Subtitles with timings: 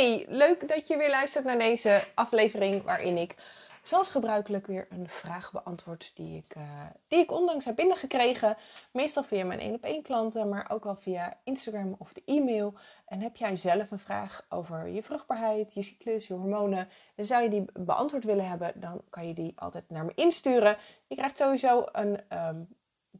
[0.00, 3.34] Hey, leuk dat je weer luistert naar deze aflevering waarin ik
[3.82, 6.62] zoals gebruikelijk weer een vraag beantwoord die ik, uh,
[7.08, 8.56] die ik onlangs heb binnengekregen.
[8.92, 12.74] Meestal via mijn 1 op 1 klanten, maar ook al via Instagram of de e-mail.
[13.06, 17.42] En heb jij zelf een vraag over je vruchtbaarheid, je cyclus, je hormonen en zou
[17.42, 20.76] je die beantwoord willen hebben, dan kan je die altijd naar me insturen.
[21.06, 22.68] Je krijgt sowieso een um,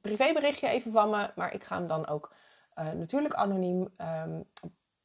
[0.01, 2.33] privéberichtje even van me, maar ik ga hem dan ook
[2.79, 4.47] uh, natuurlijk anoniem um,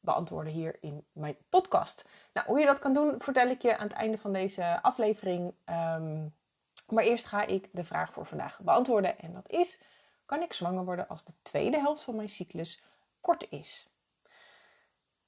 [0.06, 2.08] beantwoorden hier in mijn podcast.
[2.32, 5.54] Nou, hoe je dat kan doen, vertel ik je aan het einde van deze aflevering.
[5.70, 6.34] Um,
[6.88, 9.18] maar eerst ga ik de vraag voor vandaag beantwoorden.
[9.18, 9.78] En dat is:
[10.26, 12.82] kan ik zwanger worden als de tweede helft van mijn cyclus
[13.20, 13.88] kort is?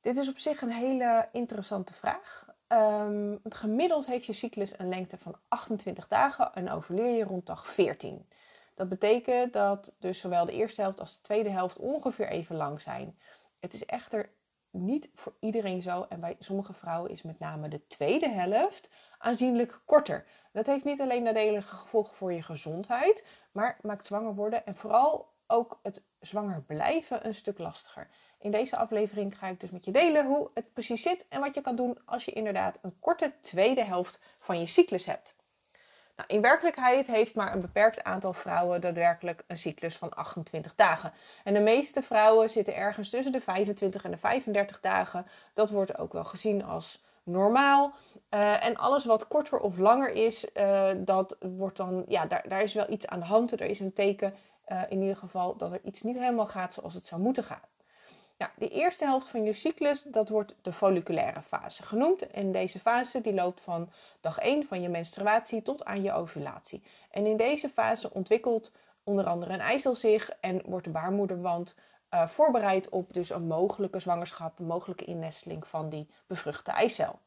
[0.01, 2.47] Dit is op zich een hele interessante vraag.
[2.69, 7.69] Um, gemiddeld heeft je cyclus een lengte van 28 dagen en overleer je rond dag
[7.69, 8.29] 14.
[8.75, 12.81] Dat betekent dat dus zowel de eerste helft als de tweede helft ongeveer even lang
[12.81, 13.19] zijn.
[13.61, 14.31] Het is echter
[14.85, 16.07] niet voor iedereen zo.
[16.09, 20.27] En bij sommige vrouwen is met name de tweede helft aanzienlijk korter.
[20.53, 25.37] Dat heeft niet alleen nadelige gevolgen voor je gezondheid, maar maakt zwanger worden en vooral
[25.47, 28.09] ook het zwanger blijven een stuk lastiger.
[28.39, 31.55] In deze aflevering ga ik dus met je delen hoe het precies zit en wat
[31.55, 35.37] je kan doen als je inderdaad een korte tweede helft van je cyclus hebt.
[36.19, 41.13] Nou, in werkelijkheid heeft maar een beperkt aantal vrouwen daadwerkelijk een cyclus van 28 dagen.
[41.45, 45.27] En de meeste vrouwen zitten ergens tussen de 25 en de 35 dagen.
[45.55, 47.95] Dat wordt ook wel gezien als normaal.
[48.31, 52.63] Uh, en alles wat korter of langer is, uh, dat wordt dan, ja, daar, daar
[52.63, 53.53] is wel iets aan de hand.
[53.53, 54.35] Er is een teken
[54.69, 57.63] uh, in ieder geval dat er iets niet helemaal gaat zoals het zou moeten gaan.
[58.57, 62.31] De eerste helft van je cyclus, dat wordt de folliculaire fase genoemd.
[62.31, 66.83] En deze fase die loopt van dag 1 van je menstruatie tot aan je ovulatie.
[67.11, 68.73] En in deze fase ontwikkelt
[69.05, 71.75] onder andere een eicel zich en wordt de baarmoederwand
[72.15, 77.19] uh, voorbereid op dus een mogelijke zwangerschap, een mogelijke innesteling van die bevruchte eicel.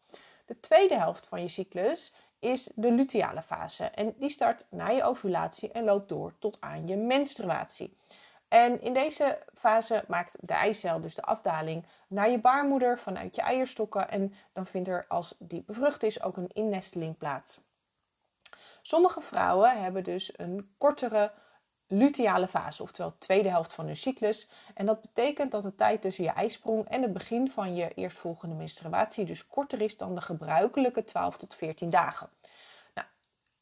[0.46, 5.04] De tweede helft van je cyclus is de luteale fase en die start na je
[5.04, 7.98] ovulatie en loopt door tot aan je menstruatie.
[8.52, 13.42] En in deze fase maakt de eicel dus de afdaling naar je baarmoeder vanuit je
[13.42, 14.10] eierstokken.
[14.10, 17.60] En dan vindt er als die bevrucht is ook een innesteling plaats.
[18.82, 21.32] Sommige vrouwen hebben dus een kortere
[21.88, 24.50] luteale fase, oftewel tweede helft van hun cyclus.
[24.74, 28.56] En dat betekent dat de tijd tussen je ijsprong en het begin van je eerstvolgende
[28.56, 32.30] menstruatie dus korter is dan de gebruikelijke 12 tot 14 dagen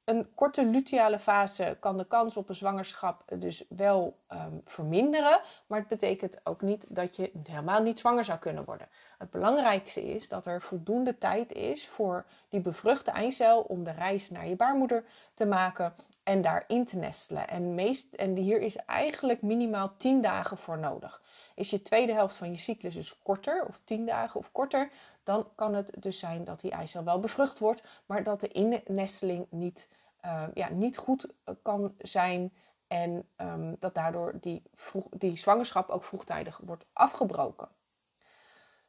[0.09, 5.42] een korte luteale fase kan de kans op een zwangerschap dus wel um, verminderen.
[5.68, 8.88] Maar het betekent ook niet dat je helemaal niet zwanger zou kunnen worden.
[9.18, 14.30] Het belangrijkste is dat er voldoende tijd is voor die bevruchte eicel om de reis
[14.30, 15.03] naar je baarmoeder
[15.34, 15.94] te maken
[16.24, 17.47] en daarin te nestelen.
[17.47, 21.22] En, meest, en hier is eigenlijk minimaal 10 dagen voor nodig.
[21.56, 24.90] Is je tweede helft van je cyclus dus korter, of 10 dagen of korter,
[25.24, 28.47] dan kan het dus zijn dat die eicel wel bevrucht wordt, maar dat de
[28.86, 29.88] innesteling niet
[30.25, 32.53] uh, ja, niet goed eh, kan zijn.
[32.88, 37.69] En um, dat daardoor die, vroeg, die zwangerschap ook vroegtijdig wordt afgebroken.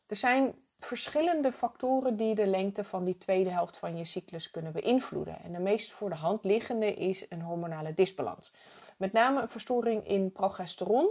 [0.07, 4.73] Er zijn verschillende factoren die de lengte van die tweede helft van je cyclus kunnen
[4.73, 5.43] beïnvloeden.
[5.43, 8.53] En de meest voor de hand liggende is een hormonale disbalans.
[8.97, 11.11] Met name een verstoring in progesteron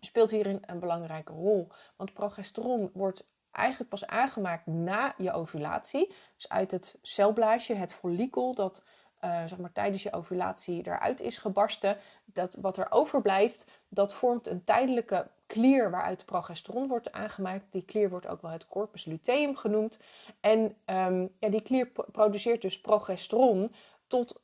[0.00, 1.68] speelt hierin een belangrijke rol.
[1.96, 6.14] Want progesteron wordt eigenlijk pas aangemaakt na je ovulatie.
[6.34, 8.82] Dus uit het celblaasje, het follikel dat
[9.24, 14.46] uh, zeg maar, tijdens je ovulatie eruit is gebarsten, dat wat er overblijft, dat vormt
[14.46, 17.64] een tijdelijke klier waaruit progesteron wordt aangemaakt.
[17.70, 19.98] Die klier wordt ook wel het corpus luteum genoemd.
[20.40, 23.74] En um, ja, die klier produceert dus progesteron
[24.06, 24.40] tot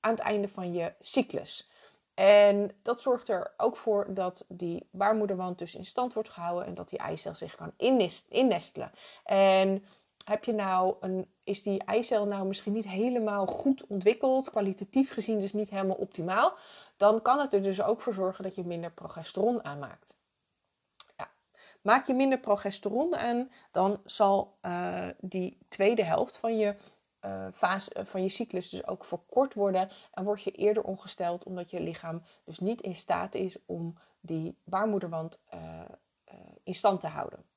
[0.00, 1.70] aan het einde van je cyclus.
[2.14, 6.74] En dat zorgt er ook voor dat die baarmoederwand dus in stand wordt gehouden en
[6.74, 7.72] dat die eicel zich kan
[8.28, 8.90] innestelen.
[9.24, 9.84] En
[10.30, 15.40] heb je nou een, is die eicel nou misschien niet helemaal goed ontwikkeld, kwalitatief gezien
[15.40, 16.56] dus niet helemaal optimaal,
[16.96, 20.18] dan kan het er dus ook voor zorgen dat je minder progesteron aanmaakt.
[21.82, 26.76] Maak je minder progesteron aan, dan zal uh, die tweede helft van je,
[27.24, 31.70] uh, fase, van je cyclus dus ook verkort worden en word je eerder ongesteld omdat
[31.70, 35.42] je lichaam dus niet in staat is om die baarmoederwand
[36.62, 37.49] in stand te houden.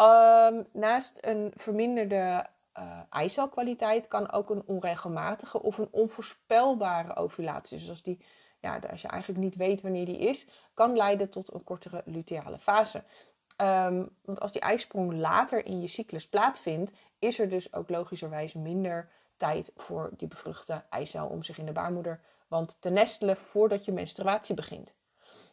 [0.00, 2.46] Um, naast een verminderde
[2.78, 8.24] uh, eicelkwaliteit kan ook een onregelmatige of een onvoorspelbare ovulatie, dus als, die,
[8.60, 12.58] ja, als je eigenlijk niet weet wanneer die is, kan leiden tot een kortere luteale
[12.58, 13.02] fase.
[13.56, 18.52] Um, want als die ijsprong later in je cyclus plaatsvindt, is er dus ook logischerwijs
[18.52, 23.92] minder tijd voor die bevruchte eicel om zich in de baarmoederwand te nestelen voordat je
[23.92, 24.94] menstruatie begint.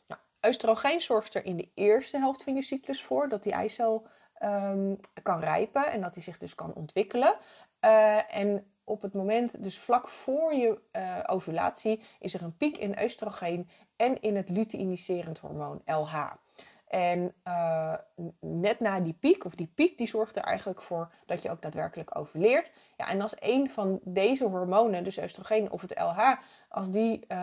[0.07, 4.07] Nou, oestrogeen zorgt er in de eerste helft van je cyclus voor dat die eicel
[4.39, 7.35] ehm, kan rijpen en dat hij zich dus kan ontwikkelen.
[7.81, 12.77] Uh, en op het moment, dus vlak voor je uh, ovulatie, is er een piek
[12.77, 16.31] in oestrogeen en in het luteiniserend hormoon LH.
[16.87, 17.93] En uh,
[18.39, 21.61] net na die piek, of die piek, die zorgt er eigenlijk voor dat je ook
[21.61, 22.71] daadwerkelijk ovuleert.
[22.97, 26.33] Ja, en als een van deze hormonen, dus oestrogeen of het LH,
[26.69, 27.37] als die uh,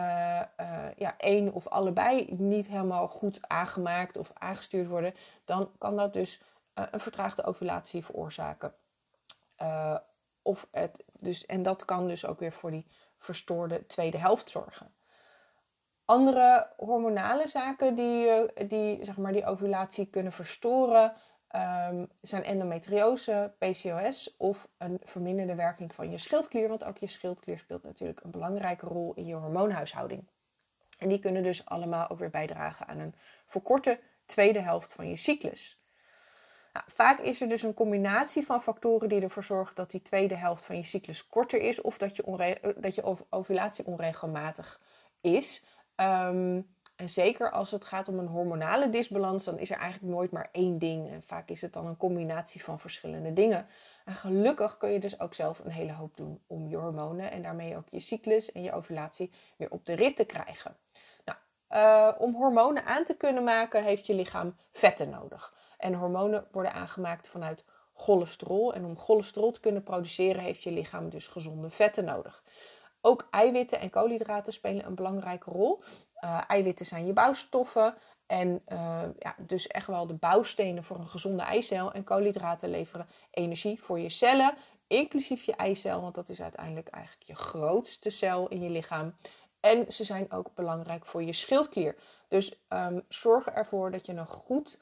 [0.95, 5.13] ja, één of allebei niet helemaal goed aangemaakt of aangestuurd worden,
[5.45, 6.41] dan kan dat dus
[6.75, 8.73] een vertraagde ovulatie veroorzaken.
[10.41, 12.87] of het, dus, en dat kan dus ook weer voor die
[13.17, 14.93] verstoorde tweede helft zorgen.
[16.05, 21.13] Andere hormonale zaken die, eh, die, zeg maar, die ovulatie kunnen verstoren
[21.55, 26.69] um, zijn endometriose, PCOS of een verminderde werking van je schildklier.
[26.69, 30.27] Want ook je schildklier speelt natuurlijk een belangrijke rol in je hormoonhuishouding.
[30.97, 35.15] En die kunnen dus allemaal ook weer bijdragen aan een verkorte tweede helft van je
[35.15, 35.84] cyclus.
[36.75, 40.35] Nou, vaak is er dus een combinatie van factoren die ervoor zorgen dat die tweede
[40.35, 44.81] helft van je cyclus korter is of dat je, dat je ovulatie onregelmatig
[45.21, 45.65] is.
[45.95, 46.61] Ehm,
[46.95, 50.49] en zeker als het gaat om een hormonale disbalans, dan is er eigenlijk nooit maar
[50.51, 51.11] één ding.
[51.11, 53.67] En vaak is het dan een combinatie van verschillende dingen.
[54.05, 57.41] En gelukkig kun je dus ook zelf een hele hoop doen om je hormonen en
[57.41, 60.77] daarmee ook je cyclus en je ovulatie weer op de rit te krijgen.
[61.25, 61.37] Nou,
[61.69, 65.54] uh, om hormonen aan te kunnen maken, heeft je lichaam vetten nodig.
[65.77, 67.63] En hormonen worden aangemaakt vanuit
[67.93, 68.73] cholesterol.
[68.73, 72.43] En om cholesterol te kunnen produceren, heeft je lichaam dus gezonde vetten nodig.
[73.01, 75.81] Ook eiwitten en koolhydraten spelen een belangrijke rol.
[76.23, 77.95] Uh, eiwitten zijn je bouwstoffen
[78.27, 81.91] en uh, ja, dus echt wel de bouwstenen voor een gezonde eicel.
[81.91, 84.53] En koolhydraten leveren energie voor je cellen,
[84.87, 89.15] inclusief je eicel, want dat is uiteindelijk eigenlijk je grootste cel in je lichaam.
[89.59, 91.95] En ze zijn ook belangrijk voor je schildklier.
[92.27, 94.77] Dus um, zorg ervoor dat je een goed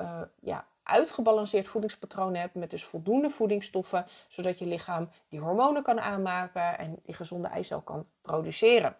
[0.00, 6.00] uh, ja, uitgebalanceerd voedingspatroon hebt met dus voldoende voedingsstoffen, zodat je lichaam die hormonen kan
[6.00, 8.96] aanmaken en die gezonde eicel kan produceren.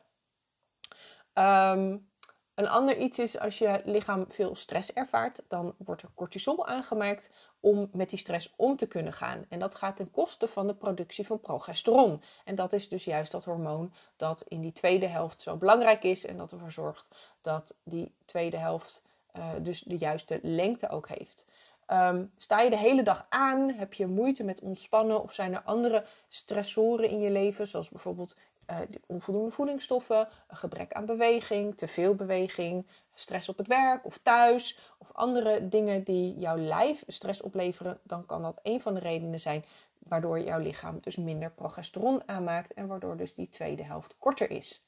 [1.34, 2.08] Um,
[2.54, 7.30] een ander iets is als je lichaam veel stress ervaart, dan wordt er cortisol aangemaakt
[7.60, 9.46] om met die stress om te kunnen gaan.
[9.48, 12.22] En dat gaat ten koste van de productie van progesteron.
[12.44, 16.26] En dat is dus juist dat hormoon dat in die tweede helft zo belangrijk is
[16.26, 17.08] en dat ervoor zorgt
[17.40, 19.02] dat die tweede helft
[19.36, 21.44] uh, dus de juiste lengte ook heeft.
[21.88, 23.70] Um, sta je de hele dag aan?
[23.70, 25.22] Heb je moeite met ontspannen?
[25.22, 28.36] Of zijn er andere stressoren in je leven, zoals bijvoorbeeld
[28.70, 34.18] uh, onvoldoende voedingsstoffen, een gebrek aan beweging, te veel beweging, stress op het werk of
[34.18, 38.00] thuis, of andere dingen die jouw lijf stress opleveren?
[38.02, 39.64] Dan kan dat een van de redenen zijn
[39.98, 44.84] waardoor jouw lichaam dus minder progesteron aanmaakt en waardoor dus die tweede helft korter is.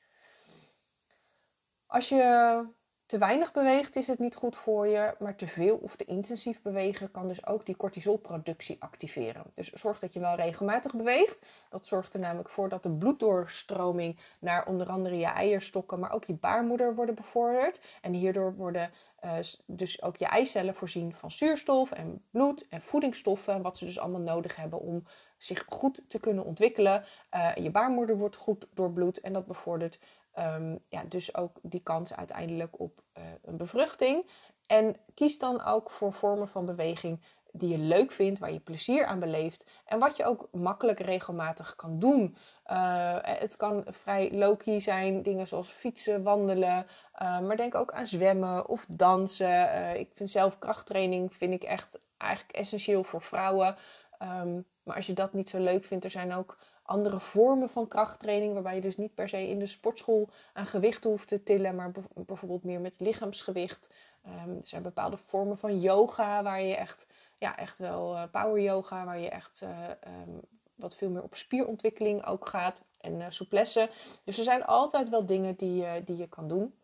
[1.87, 2.65] Als je
[3.06, 6.62] te weinig beweegt is het niet goed voor je, maar te veel of te intensief
[6.62, 9.44] bewegen kan dus ook die cortisolproductie activeren.
[9.55, 11.38] Dus zorg dat je wel regelmatig beweegt.
[11.70, 16.25] Dat zorgt er namelijk voor dat de bloeddoorstroming naar onder andere je eierstokken, maar ook
[16.25, 17.81] je baarmoeder worden bevorderd.
[18.00, 18.91] En hierdoor worden
[19.25, 19.32] uh,
[19.67, 24.20] dus ook je eicellen voorzien van zuurstof en bloed en voedingsstoffen, wat ze dus allemaal
[24.20, 25.06] nodig hebben om
[25.38, 27.05] zich goed te kunnen ontwikkelen.
[27.35, 29.99] Uh, je baarmoeder wordt goed doorbloed en dat bevordert
[30.38, 34.31] Um, ja, dus ook die kans uiteindelijk op uh, een bevruchting.
[34.67, 37.21] En kies dan ook voor vormen van beweging
[37.53, 41.76] die je leuk vindt, waar je plezier aan beleeft en wat je ook makkelijk regelmatig
[41.76, 42.37] kan doen.
[42.66, 46.87] Uh, het kan vrij low-key zijn, dingen zoals fietsen, wandelen,
[47.23, 49.99] uh, maar denk ook aan zwemmen of dansen.
[49.99, 53.76] ik vind zelf krachttraining vind ik echt eigenlijk essentieel voor vrouwen.
[54.23, 57.88] Um, maar als je dat niet zo leuk vindt, er zijn ook andere vormen van
[57.88, 61.75] krachttraining, waarbij je dus niet per se in de sportschool aan gewicht hoeft te tillen,
[61.75, 63.90] maar bijvoorbeeld meer met lichaamsgewicht.
[64.26, 67.06] Um, er zijn bepaalde vormen van yoga, waar je echt,
[67.38, 69.88] ja, echt wel uh, power yoga, waar je echt uh,
[70.28, 70.40] um,
[70.75, 73.90] wat veel meer op spierontwikkeling ook gaat en uh, souplesse.
[74.25, 76.75] Dus er zijn altijd wel dingen die, die je kan doen.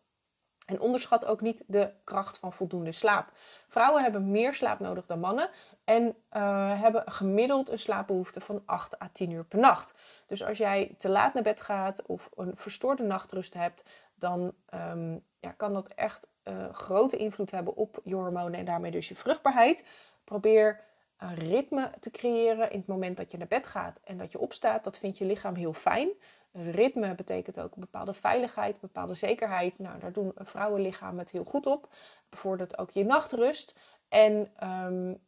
[0.65, 3.31] En onderschat ook niet de kracht van voldoende slaap.
[3.67, 5.49] Vrouwen hebben meer slaap nodig dan mannen
[5.83, 9.93] en uh, hebben gemiddeld een slaapbehoefte van 8 à 10 uur per nacht.
[10.27, 13.83] Dus als jij te laat naar bed gaat of een verstoorde nachtrust hebt,
[14.15, 18.91] dan um, ja, kan dat echt uh, grote invloed hebben op je hormonen en daarmee
[18.91, 19.85] dus je vruchtbaarheid.
[20.23, 20.83] Probeer
[21.17, 24.39] een ritme te creëren in het moment dat je naar bed gaat en dat je
[24.39, 24.83] opstaat.
[24.83, 26.09] Dat vindt je lichaam heel fijn.
[26.51, 29.79] Ritme betekent ook een bepaalde veiligheid, een bepaalde zekerheid.
[29.79, 31.93] Nou, daar doen vrouwenlichamen het heel goed op.
[32.29, 33.75] Bevordert ook je nachtrust.
[34.07, 35.21] En um,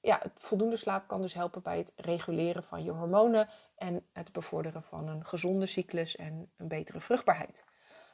[0.00, 4.82] ja, voldoende slaap kan dus helpen bij het reguleren van je hormonen en het bevorderen
[4.82, 7.64] van een gezonde cyclus en een betere vruchtbaarheid.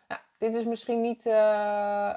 [0.09, 2.15] Nou, dit is misschien niet uh,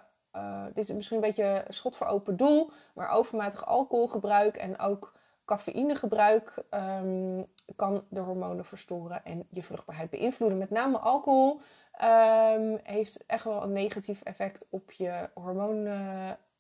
[0.74, 5.14] dit is misschien een beetje schot voor open doel, maar overmatig alcoholgebruik en ook
[5.46, 10.58] cafeïnegebruik um, kan de hormonen verstoren en je vruchtbaarheid beïnvloeden.
[10.58, 11.62] Met name alcohol
[12.02, 15.30] um, heeft echt wel een negatief effect op je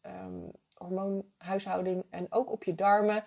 [0.03, 3.23] um, hormoonhuishouding en ook op je darmen.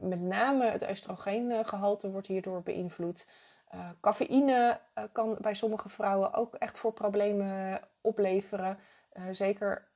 [0.00, 3.26] met name het oestrogeengehalte wordt hierdoor beïnvloed.
[3.74, 8.78] Uh, cafeïne uh, kan bij sommige vrouwen ook echt voor problemen opleveren.
[9.18, 9.88] Uh, zeker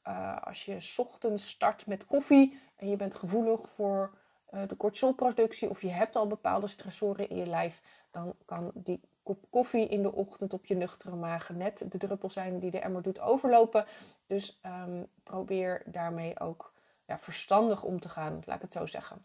[0.45, 4.19] als je ochtends start met koffie en je bent gevoelig voor
[4.67, 9.45] de cortisolproductie of je hebt al bepaalde stressoren in je lijf, dan kan die kop
[9.51, 13.03] koffie in de ochtend op je nuchtere maag net de druppel zijn die de emmer
[13.03, 13.87] doet overlopen.
[14.27, 16.73] Dus um, probeer daarmee ook
[17.07, 19.25] ja, verstandig om te gaan, laat ik het zo zeggen.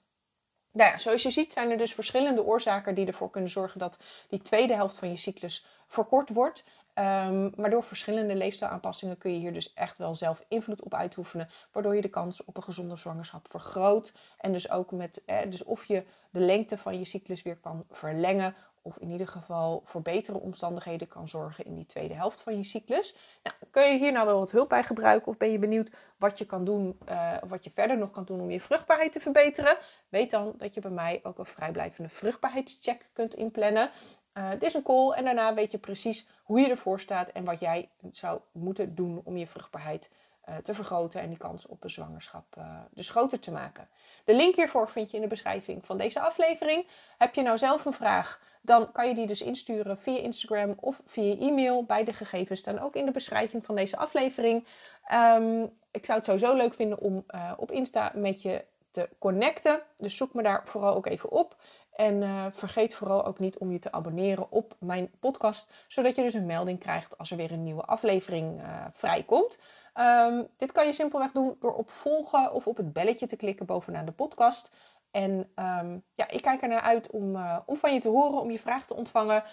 [0.71, 3.97] Nou ja, zoals je ziet zijn er dus verschillende oorzaken die ervoor kunnen zorgen dat
[4.27, 6.63] die tweede helft van je cyclus verkort wordt.
[6.99, 11.49] Um, maar door verschillende leefstijlaanpassingen kun je hier dus echt wel zelf invloed op uitoefenen.
[11.71, 14.13] Waardoor je de kans op een gezonde zwangerschap vergroot.
[14.37, 17.85] En dus ook met, eh, dus of je de lengte van je cyclus weer kan
[17.89, 18.55] verlengen
[18.87, 22.63] of in ieder geval voor betere omstandigheden kan zorgen in die tweede helft van je
[22.63, 23.15] cyclus.
[23.43, 26.37] Nou, kun je hier nou wel wat hulp bij gebruiken of ben je benieuwd wat
[26.37, 29.19] je kan doen uh, of wat je verder nog kan doen om je vruchtbaarheid te
[29.19, 29.77] verbeteren?
[30.09, 33.89] Weet dan dat je bij mij ook een vrijblijvende vruchtbaarheidscheck kunt inplannen.
[34.37, 37.43] Uh, dit is een call en daarna weet je precies hoe je ervoor staat en
[37.43, 40.09] wat jij zou moeten doen om je vruchtbaarheid
[40.49, 42.45] uh, te vergroten en die kans op een zwangerschap
[42.93, 43.87] dus groter te maken.
[44.25, 46.87] De link hiervoor vind je in de beschrijving van deze aflevering.
[47.17, 48.39] Heb je nou zelf een vraag?
[48.67, 51.83] dan kan je die dus insturen via Instagram of via e-mail.
[51.83, 54.65] Beide gegevens staan ook in de beschrijving van deze aflevering.
[55.11, 57.25] Um, ik zou het sowieso leuk vinden om
[57.57, 59.81] op Insta met je te connecten.
[59.95, 61.55] Dus zoek me daar vooral ook even op.
[61.97, 66.21] En uh, vergeet vooral ook niet om je te abonneren op mijn podcast, zodat je
[66.21, 69.59] dus een melding krijgt als er weer een nieuwe aflevering uh, vrijkomt.
[69.95, 73.65] Um, dit kan je simpelweg doen door op volgen of op het belletje te klikken
[73.65, 74.71] bovenaan de podcast.
[75.11, 78.41] En um, ja, ik kijk er naar uit om, uh, om van je te horen,
[78.41, 79.43] om je vraag te ontvangen.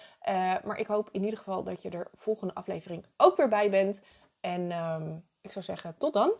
[0.63, 4.01] Maar ik hoop in ieder geval dat je er volgende aflevering ook weer bij bent.
[4.39, 6.31] En um, ik zou zeggen, tot dan.